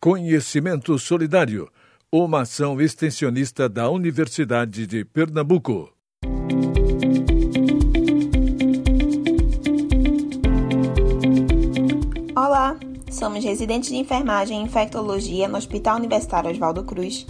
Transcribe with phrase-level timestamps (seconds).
[0.00, 1.68] Conhecimento Solidário,
[2.12, 5.92] uma ação extensionista da Universidade de Pernambuco.
[12.36, 12.78] Olá,
[13.10, 17.26] somos residentes de enfermagem e infectologia no Hospital Universitário Oswaldo Cruz.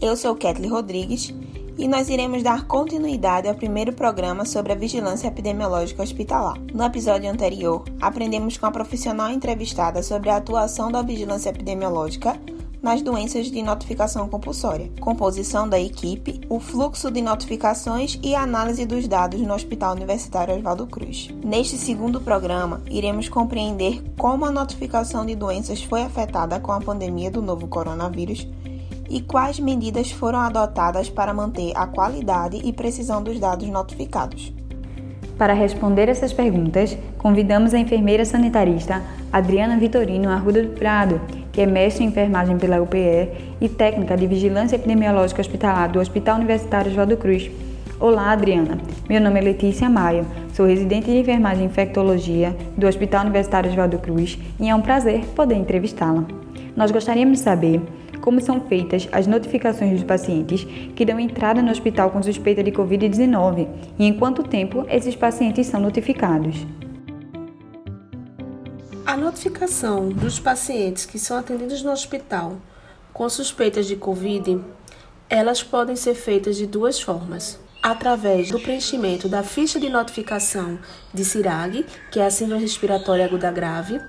[0.00, 1.34] Eu sou Kathleen Rodrigues
[1.76, 6.58] e nós iremos dar continuidade ao primeiro programa sobre a vigilância epidemiológica hospitalar.
[6.72, 12.38] No episódio anterior, aprendemos com a profissional entrevistada sobre a atuação da vigilância epidemiológica
[12.84, 18.84] nas doenças de notificação compulsória, composição da equipe, o fluxo de notificações e a análise
[18.84, 21.30] dos dados no Hospital Universitário Oswaldo Cruz.
[21.42, 27.30] Neste segundo programa, iremos compreender como a notificação de doenças foi afetada com a pandemia
[27.30, 28.46] do novo coronavírus
[29.08, 34.52] e quais medidas foram adotadas para manter a qualidade e precisão dos dados notificados.
[35.38, 41.20] Para responder essas perguntas, convidamos a enfermeira sanitarista Adriana Vitorino Arruda do Prado,
[41.52, 46.36] que é mestre em enfermagem pela UPE e técnica de vigilância epidemiológica hospitalar do Hospital
[46.36, 47.50] Universitário Oswaldo Cruz.
[47.98, 48.78] Olá, Adriana.
[49.08, 53.98] Meu nome é Letícia Maio, sou residente de enfermagem e infectologia do Hospital Universitário Oswaldo
[53.98, 56.24] Cruz e é um prazer poder entrevistá-la.
[56.76, 57.80] Nós gostaríamos de saber
[58.24, 62.72] como são feitas as notificações dos pacientes que dão entrada no hospital com suspeita de
[62.72, 66.56] Covid-19 e em quanto tempo esses pacientes são notificados.
[69.04, 72.56] A notificação dos pacientes que são atendidos no hospital
[73.12, 74.58] com suspeitas de Covid,
[75.28, 77.60] elas podem ser feitas de duas formas.
[77.82, 80.78] Através do preenchimento da ficha de notificação
[81.12, 84.00] de CIRAG, que é a Síndrome Respiratória Aguda Grave,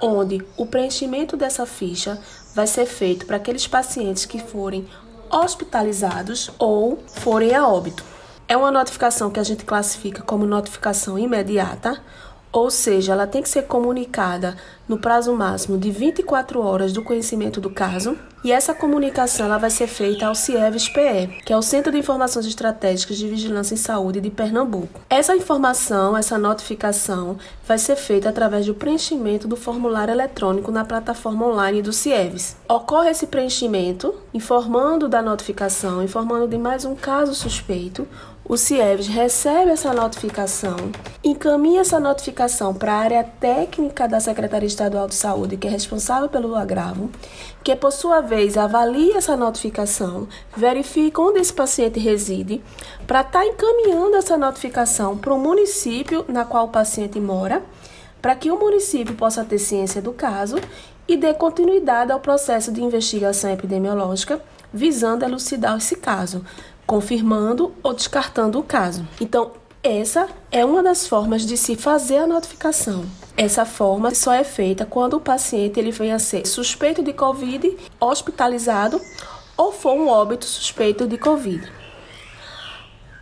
[0.00, 2.18] onde o preenchimento dessa ficha
[2.54, 4.86] vai ser feito para aqueles pacientes que forem
[5.30, 8.04] hospitalizados ou forem a óbito.
[8.48, 12.02] É uma notificação que a gente classifica como notificação imediata,
[12.52, 14.56] ou seja, ela tem que ser comunicada
[14.88, 19.70] no prazo máximo de 24 horas do conhecimento do caso, e essa comunicação ela vai
[19.70, 24.20] ser feita ao CIEVES-PE, que é o Centro de Informações Estratégicas de Vigilância em Saúde
[24.20, 25.00] de Pernambuco.
[25.10, 27.36] Essa informação, essa notificação,
[27.68, 32.56] vai ser feita através do preenchimento do formulário eletrônico na plataforma online do CIEVES.
[32.68, 38.08] Ocorre esse preenchimento informando da notificação, informando de mais um caso suspeito,
[38.50, 40.74] o CIEVES recebe essa notificação,
[41.22, 46.28] encaminha essa notificação para a área técnica da Secretaria Estadual de Saúde, que é responsável
[46.28, 47.08] pelo agravo,
[47.62, 52.60] que por sua vez avalia essa notificação, verifica onde esse paciente reside,
[53.06, 57.62] para estar tá encaminhando essa notificação para o município na qual o paciente mora,
[58.20, 60.56] para que o município possa ter ciência do caso
[61.06, 66.44] e dê continuidade ao processo de investigação epidemiológica, visando elucidar esse caso
[66.90, 69.06] confirmando ou descartando o caso.
[69.20, 73.04] Então, essa é uma das formas de se fazer a notificação.
[73.36, 77.76] Essa forma só é feita quando o paciente ele venha a ser suspeito de COVID,
[78.00, 79.00] hospitalizado
[79.56, 81.62] ou for um óbito suspeito de COVID.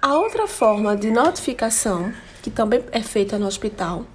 [0.01, 4.07] A outra forma de notificação, que também é feita no hospital,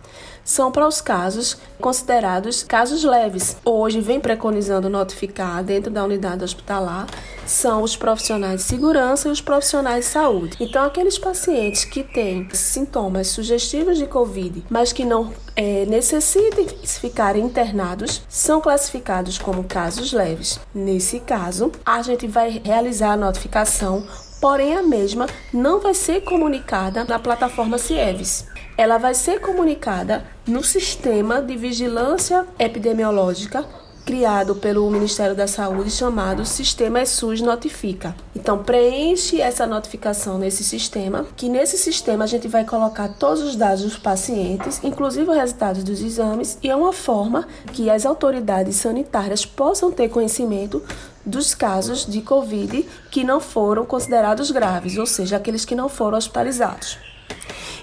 [0.43, 3.57] são para os casos considerados casos leves.
[3.63, 7.07] Hoje vem preconizando notificar dentro da unidade hospitalar
[7.45, 10.57] são os profissionais de segurança e os profissionais de saúde.
[10.59, 17.43] Então, aqueles pacientes que têm sintomas sugestivos de Covid, mas que não é, necessitem ficarem
[17.43, 20.59] internados, são classificados como casos leves.
[20.73, 24.05] Nesse caso, a gente vai realizar a notificação
[24.41, 30.63] porém a mesma não vai ser comunicada na plataforma CIEVES ela vai ser comunicada no
[30.63, 33.65] sistema de vigilância epidemiológica
[34.05, 38.15] criado pelo Ministério da Saúde chamado Sistema SUS Notifica.
[38.35, 43.55] Então preenche essa notificação nesse sistema, que nesse sistema a gente vai colocar todos os
[43.55, 48.75] dados dos pacientes, inclusive os resultados dos exames, e é uma forma que as autoridades
[48.75, 50.83] sanitárias possam ter conhecimento
[51.25, 56.17] dos casos de COVID que não foram considerados graves, ou seja, aqueles que não foram
[56.17, 56.97] hospitalizados.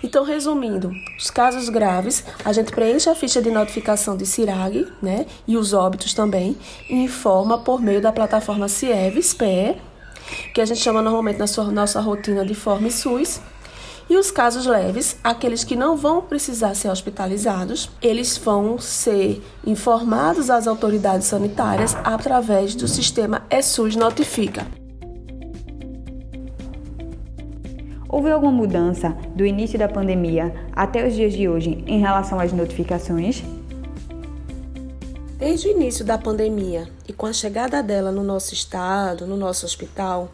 [0.03, 5.27] Então, resumindo, os casos graves, a gente preenche a ficha de notificação de CIRAG, né,
[5.47, 6.57] e os óbitos também,
[6.89, 9.77] e informa por meio da plataforma CIEVES, PE,
[10.55, 13.41] que a gente chama normalmente na sua, nossa rotina de forma SUS,
[14.09, 20.51] e os casos leves, aqueles que não vão precisar ser hospitalizados, eles vão ser informados
[20.51, 24.80] às autoridades sanitárias através do sistema ESUS Notifica.
[28.13, 32.53] Houve alguma mudança do início da pandemia até os dias de hoje em relação às
[32.53, 33.45] notificações?
[35.39, 39.65] Desde o início da pandemia e com a chegada dela no nosso estado, no nosso
[39.65, 40.29] hospital,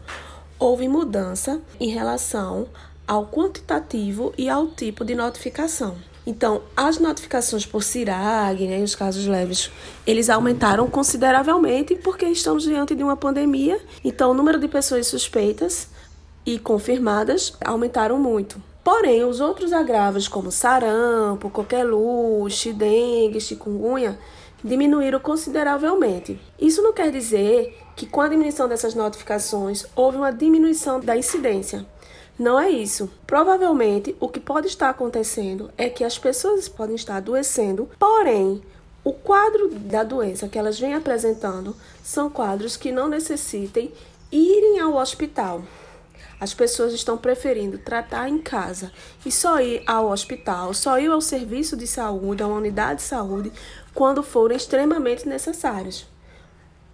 [0.57, 2.65] houve mudança em relação
[3.07, 5.97] ao quantitativo e ao tipo de notificação.
[6.25, 9.71] Então, as notificações por CIRAG, né, os casos leves,
[10.05, 13.79] eles aumentaram consideravelmente porque estamos diante de uma pandemia.
[14.03, 15.87] Então, o número de pessoas suspeitas
[16.47, 18.63] e confirmadas aumentaram muito.
[18.81, 24.17] Porém, os outros agravos, como sarampo, coqueluche, dengue, chikungunya,
[24.63, 26.39] diminuíram consideravelmente.
[26.57, 31.85] Isso não quer dizer que com a diminuição dessas notificações houve uma diminuição da incidência.
[32.39, 33.11] Não é isso.
[33.27, 38.63] Provavelmente o que pode estar acontecendo é que as pessoas podem estar adoecendo, porém,
[39.03, 43.91] o quadro da doença que elas vêm apresentando são quadros que não necessitem
[44.31, 45.61] irem ao hospital.
[46.39, 48.91] As pessoas estão preferindo tratar em casa
[49.25, 53.05] e só ir ao hospital, só ir ao serviço de saúde, a uma unidade de
[53.05, 53.51] saúde,
[53.93, 56.07] quando forem extremamente necessários.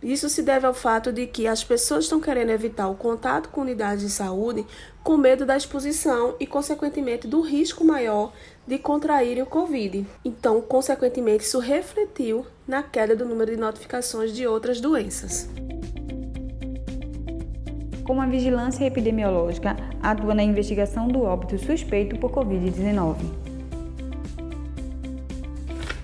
[0.03, 3.61] Isso se deve ao fato de que as pessoas estão querendo evitar o contato com
[3.61, 4.65] unidades de saúde
[5.01, 8.33] com medo da exposição e, consequentemente, do risco maior
[8.67, 10.05] de contraírem o Covid.
[10.25, 15.47] Então, consequentemente, isso refletiu na queda do número de notificações de outras doenças.
[18.03, 23.15] Como a vigilância epidemiológica atua na investigação do óbito suspeito por Covid-19?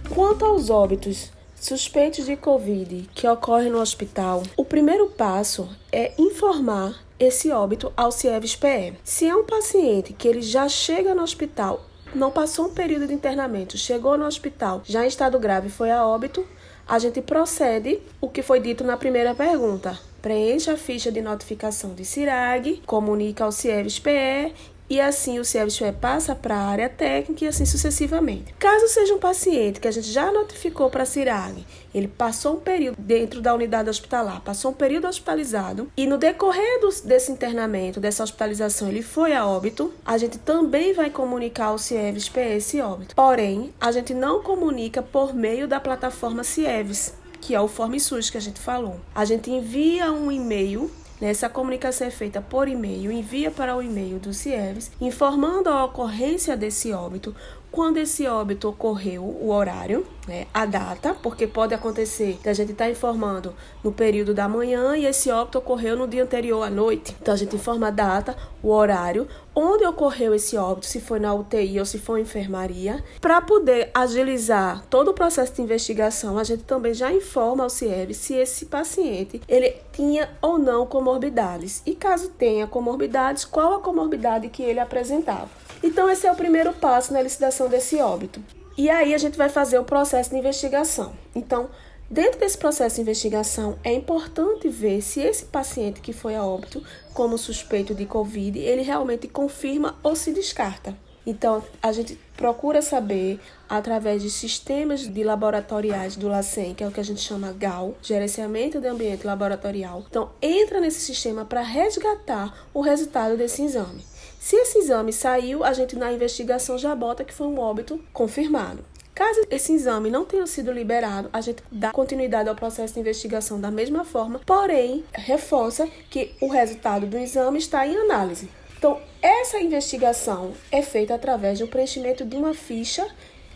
[0.10, 7.04] Quanto aos óbitos suspeitos de Covid que ocorrem no hospital, o primeiro passo é informar
[7.20, 8.94] esse óbito ao CIEVS-PE.
[9.04, 11.86] Se é um paciente que ele já chega no hospital,
[12.16, 16.08] não passou um período de internamento, chegou no hospital já em estado grave foi a
[16.08, 16.48] óbito,
[16.88, 20.09] a gente procede o que foi dito na primeira pergunta.
[20.22, 24.54] Preencha a ficha de notificação de CIRAG, comunica ao CIEVS-PE
[24.90, 28.54] e assim o CIEVS passa para a área técnica e assim sucessivamente.
[28.58, 32.60] Caso seja um paciente que a gente já notificou para a CIRAG, ele passou um
[32.60, 38.00] período dentro da unidade hospitalar, passou um período hospitalizado e no decorrer do, desse internamento,
[38.00, 43.16] dessa hospitalização, ele foi a óbito, a gente também vai comunicar ao CIEVS esse óbito.
[43.16, 48.38] Porém, a gente não comunica por meio da plataforma CIEVS, que é o FormSUS que
[48.38, 49.00] a gente falou.
[49.14, 50.92] A gente envia um e-mail
[51.22, 56.56] essa comunicação é feita por e-mail, envia para o e-mail do CIEVS, informando a ocorrência
[56.56, 57.36] desse óbito,
[57.72, 62.72] quando esse óbito ocorreu, o horário, né, a data, porque pode acontecer que a gente
[62.72, 67.16] está informando no período da manhã e esse óbito ocorreu no dia anterior à noite.
[67.22, 71.34] Então a gente informa a data, o horário, onde ocorreu esse óbito, se foi na
[71.34, 73.04] UTI ou se foi enfermaria.
[73.22, 78.14] Para poder agilizar todo o processo de investigação, a gente também já informa ao CIEB
[78.14, 81.82] se esse paciente ele tinha ou não comorbidades.
[81.86, 85.50] E caso tenha comorbidades, qual a comorbidade que ele apresentava.
[85.82, 88.42] Então, esse é o primeiro passo na elucidação desse óbito.
[88.78, 91.14] E aí a gente vai fazer o processo de investigação.
[91.36, 91.70] Então,
[92.10, 96.84] dentro desse processo de investigação, é importante ver se esse paciente que foi a óbito
[97.14, 100.96] como suspeito de Covid, ele realmente confirma ou se descarta.
[101.26, 106.92] Então, a gente procura saber através de sistemas de laboratoriais do LACEN, que é o
[106.92, 110.06] que a gente chama GAL, Gerenciamento de Ambiente Laboratorial.
[110.10, 114.04] Então, entra nesse sistema para resgatar o resultado desse exame.
[114.40, 118.86] Se esse exame saiu, a gente na investigação já bota que foi um óbito confirmado.
[119.14, 123.60] Caso esse exame não tenha sido liberado, a gente dá continuidade ao processo de investigação
[123.60, 128.50] da mesma forma, porém, reforça que o resultado do exame está em análise.
[128.78, 133.06] Então, essa investigação é feita através do preenchimento de uma ficha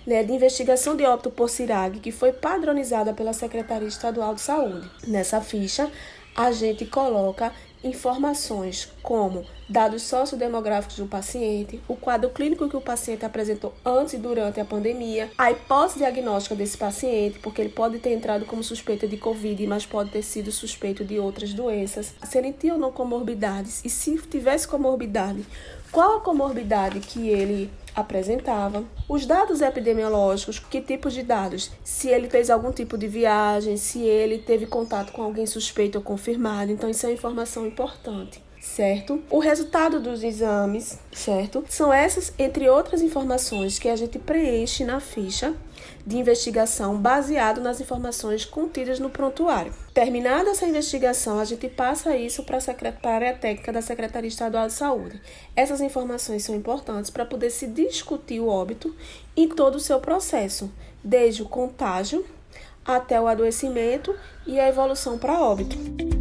[0.06, 4.92] né, de investigação de óbito por CIRAG, que foi padronizada pela Secretaria Estadual de Saúde.
[5.08, 5.90] Nessa ficha,
[6.36, 13.26] a gente coloca informações como dados sociodemográficos do paciente, o quadro clínico que o paciente
[13.26, 18.14] apresentou antes e durante a pandemia, a hipótese diagnóstica desse paciente, porque ele pode ter
[18.14, 22.54] entrado como suspeita de Covid, mas pode ter sido suspeito de outras doenças, se ele
[22.54, 25.46] tinha ou não comorbidades, e se tivesse comorbidade,
[25.92, 32.30] qual a comorbidade que ele apresentava, os dados epidemiológicos, que tipos de dados, se ele
[32.30, 36.90] fez algum tipo de viagem, se ele teve contato com alguém suspeito ou confirmado, então
[36.90, 39.22] isso é informação importante certo?
[39.30, 41.66] O resultado dos exames, certo?
[41.68, 45.54] São essas, entre outras informações, que a gente preenche na ficha
[46.08, 49.74] de investigação baseado nas informações contidas no prontuário.
[49.94, 54.74] Terminada essa investigação, a gente passa isso para a secretária técnica da Secretaria Estadual de
[54.74, 55.22] Saúde.
[55.56, 58.96] Essas informações são importantes para poder se discutir o óbito
[59.36, 60.72] em todo o seu processo,
[61.04, 62.26] desde o contágio
[62.86, 64.16] até o adoecimento
[64.48, 66.13] e a evolução para óbito.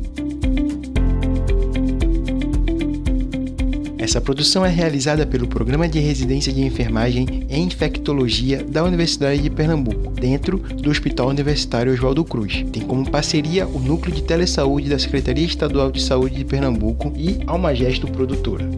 [4.03, 9.49] Essa produção é realizada pelo Programa de Residência de Enfermagem em Infectologia da Universidade de
[9.49, 12.65] Pernambuco, dentro do Hospital Universitário Oswaldo Cruz.
[12.73, 17.45] Tem como parceria o Núcleo de Telesaúde da Secretaria Estadual de Saúde de Pernambuco e
[17.47, 18.69] Almagesto Produtora.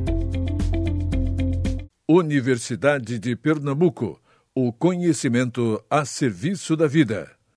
[2.07, 4.21] Universidade de Pernambuco
[4.55, 7.31] O conhecimento a serviço da vida.